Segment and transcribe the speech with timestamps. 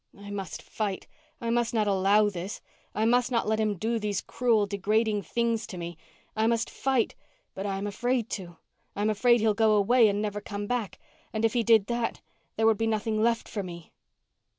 [0.17, 1.05] _I must fight.
[1.39, 2.59] I must not allow this.
[2.95, 5.95] I must not let him do these cruel, degrading things to me.
[6.35, 7.13] I must fight
[7.53, 8.57] but I am afraid to.
[8.95, 10.97] I am afraid he'll go away and never come back
[11.31, 12.19] and if he did that,
[12.55, 13.93] there would be nothing left for me.